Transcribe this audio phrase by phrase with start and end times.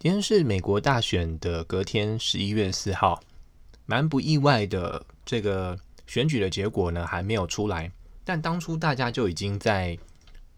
[0.00, 3.22] 今天是美国大选的隔天，十一月四号，
[3.84, 5.04] 蛮不意外的。
[5.26, 7.92] 这个选举的结果呢，还没有出来，
[8.24, 9.98] 但当初大家就已经在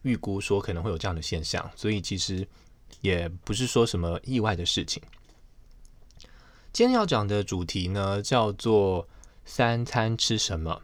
[0.02, 2.46] 预估说可能会有这样的现象，所以其实
[3.00, 5.03] 也不是说什么意外的事情。
[6.72, 9.09] 今天要讲的主题呢，叫做
[9.45, 10.81] 三餐吃什么？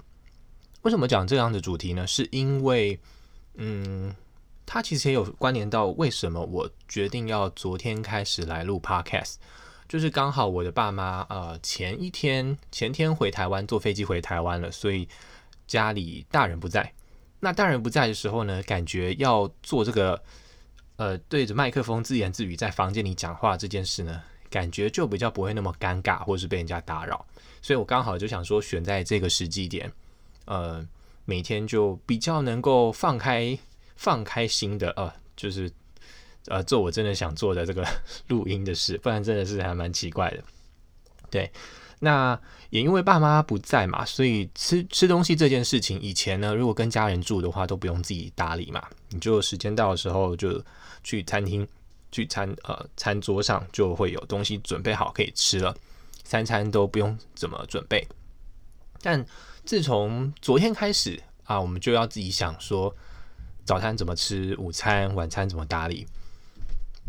[0.82, 2.04] 为什么讲这样的主题呢？
[2.08, 2.98] 是因为，
[3.54, 4.12] 嗯。
[4.70, 9.36] 它其实也有关联到为什么我决定要昨天开始来录 Podcast，
[9.88, 15.08] 就是刚好我的爸妈呃前一天前天回台湾坐飞机回台湾了，所以
[15.66, 16.92] 家里大人不在。
[17.40, 20.22] 那大人不在的时候呢，感觉要做这个
[20.96, 27.24] 呃对着麦克风自言自语在房间里讲话这件事呢，感觉就比较不会那么尴尬，或是被人家打扰。
[27.62, 29.90] 所以我刚好就想说选在这个时机点，
[30.44, 30.86] 呃
[31.24, 33.58] 每天就比较能够放开。
[33.98, 35.68] 放开心的呃，就是
[36.46, 37.84] 呃做我真的想做的这个
[38.28, 40.42] 录音的事，不然真的是还蛮奇怪的。
[41.28, 41.50] 对，
[41.98, 50.64] 那也因为爸妈不在嘛，所以吃吃东西这件事情，以前呢，如果跟家人住的话，都不用自己打理嘛，你就时间到的时候就
[51.02, 51.66] 去餐厅
[52.12, 55.76] 去餐呃餐桌上就会有东西准备好可以吃了，
[56.22, 58.06] 三餐都不用怎么准备。
[59.02, 59.26] 但
[59.64, 62.94] 自从昨天开始啊，我们就要自己想说。
[63.68, 64.56] 早餐怎么吃？
[64.56, 66.06] 午餐、晚餐怎么打理？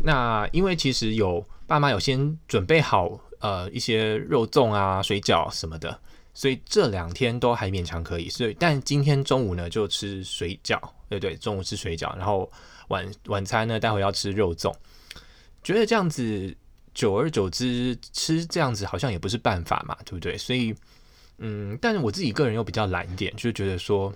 [0.04, 5.98] 那因为其实有爸妈有先准备好呃一些肉粽啊、水饺什么的，
[6.34, 8.28] 所以这两天都还勉强可以。
[8.28, 12.52] 所以但今天中午呢就吃水饺，对对，中午吃水饺，然后
[12.88, 14.70] 晚晚餐呢待会要吃肉粽。
[15.64, 16.54] 觉得这样子
[16.92, 20.36] 久而久之吃这样子好像也不是办法嘛，对不对？
[20.36, 20.74] 所以
[21.38, 24.12] 嗯，但是我自己个人又比较懒一点，就觉得说。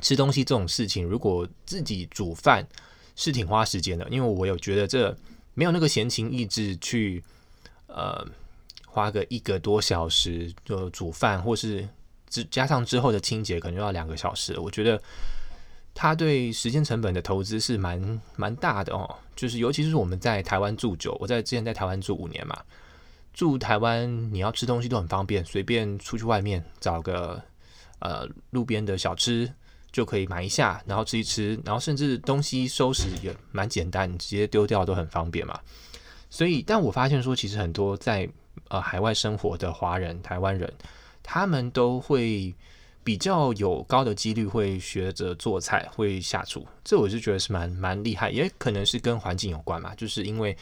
[0.00, 2.66] 吃东西这种事情，如果自己煮饭
[3.16, 5.16] 是挺花时间的，因为我有觉得这
[5.54, 7.22] 没有那个闲情逸致去，
[7.86, 8.26] 呃，
[8.86, 11.86] 花个一个多小时就煮饭，或是
[12.28, 14.58] 之加上之后的清洁，可能要两个小时。
[14.58, 15.00] 我觉得
[15.94, 19.16] 它对时间成本的投资是蛮蛮大的哦。
[19.36, 22.58] 就是尤其是我们在台湾住久，我在之前在台湾住五年嘛，
[23.32, 27.42] 住台湾你要吃东西都很方便，随便出去外面找个
[27.98, 29.52] 呃路边的小吃。
[29.92, 35.58] 就可以买一下，然后吃一吃，然后甚至东西收拾也蛮简单，直接丢掉都很方便嘛。
[36.28, 38.28] 所以，但我发现说，其实很多在
[38.68, 40.72] 呃海外生活的华人、台湾人，
[41.22, 42.54] 他们都会
[43.02, 46.66] 比较有高的几率会学着做菜，会下厨。
[46.84, 50.56] 这我就觉得是蛮蛮厉害，也可能是跟环境有关嘛，就是因为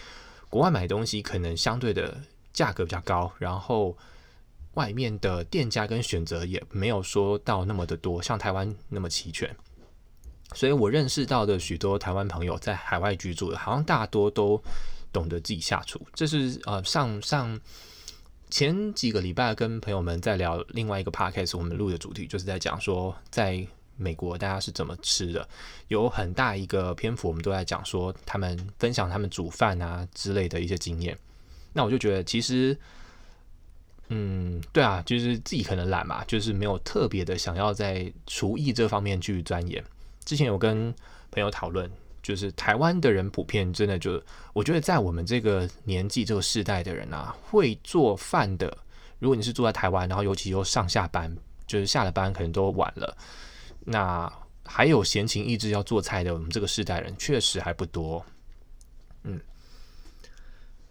[0.48, 2.16] 国外买东西可能相对的
[2.52, 3.96] 价格比较高，然后。
[4.78, 9.52] 外面的店家跟选择也没有说到那么的多，像台湾那么齐全，
[10.54, 14.62] 所以我认识到的许多台湾朋友在海外居住的，好像大多都
[15.12, 16.00] 懂得自己下厨。
[16.14, 17.60] 这是呃上上
[18.50, 23.66] 前几个礼拜跟朋友们在聊另外一个 podcast，我们录的主题就是在讲说，在
[23.96, 25.48] 美国大家是怎么吃的，
[25.88, 31.18] 有很大一个篇幅我们都在讲说他们分享他们煮饭啊之类的一些经验。
[31.72, 32.78] 那我就觉得其实。
[34.10, 39.84] 嗯，对啊，就是自己可能懒嘛，就是没有特别的想要在厨艺这方面去钻研。
[40.24, 40.94] 之前有跟
[41.30, 41.90] 朋友讨论，
[42.22, 44.22] 就是台湾的人普遍真的就，
[44.54, 48.74] 我觉得在我们这个年纪这个世代的人啊，会做饭的，
[49.18, 51.34] 如果你是住在台湾，然后尤其又上下班，
[51.66, 53.16] 就是下了班可能都晚了，
[53.84, 54.32] 那
[54.64, 58.24] 还有闲情逸致要做菜的，我们这个世代人确实还不多。
[59.24, 59.38] 嗯。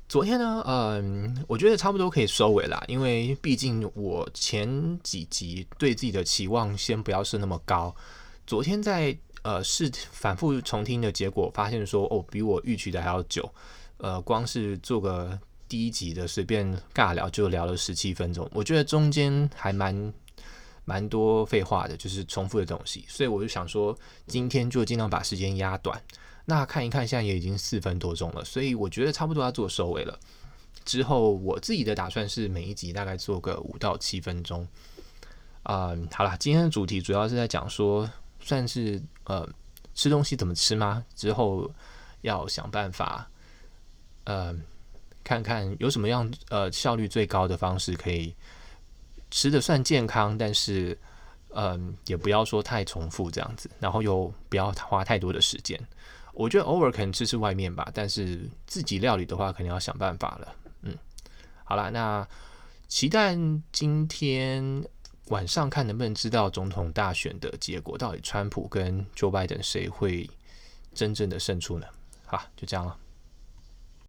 [0.09, 7.93] 昨天呢，嗯，我觉得差不多可以收尾啦，因为毕竟我前几集对自己的期望先不要设那么高。
[8.45, 13.53] 昨天在呃试反复重听的结果，发现说哦，比我预期的还要久。
[13.97, 15.37] 呃，光是做个
[15.67, 20.13] 第一集的随便尬聊就聊了十七分钟，我觉得中间还蛮
[20.85, 23.93] 蛮多废话的，就是重复的东西，所以我就想说，
[24.25, 26.01] 今天就尽量把时间压短。
[26.49, 30.17] 那看一看，现在也已经四分多钟了，所以我觉得差不多要做收尾了。
[30.85, 34.65] 之后我自己的打算是每一集大概做个五到七分钟。
[35.63, 39.45] 嗯，好了，今天的主题主要是在讲说，算是呃
[39.93, 41.03] 吃东西怎么吃吗？
[41.13, 41.69] 之后
[42.21, 43.29] 要想办法，
[44.23, 44.55] 呃，
[45.25, 48.33] 看看有什么样呃效率最高的方式可以
[49.29, 50.97] 吃得算健康，但是
[51.49, 55.77] 嗯、也不要说太重复这样子，然后又不要花太多的时间。
[56.37, 60.55] 我觉得偶尔可能吃吃外面吧，但是自己料理的话，肯定要想办法了。
[60.83, 60.95] 嗯，
[61.63, 62.27] 好了，那
[62.87, 63.35] 期待
[63.71, 64.85] 今天
[65.29, 70.29] 晚上看能不能知道总统大选的结果，到底川普跟 Joe Biden 谁会
[70.93, 71.87] 真正的胜出呢？
[72.27, 72.95] 好，就这样了。